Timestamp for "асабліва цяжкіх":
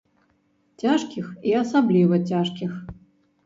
1.61-2.71